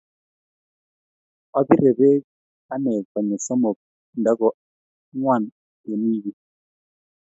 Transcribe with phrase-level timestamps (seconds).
[1.59, 2.23] apire bek
[2.73, 3.77] anee konyil somok
[4.19, 4.47] nda ko
[5.15, 5.43] ngwan
[5.91, 6.37] eng wikii.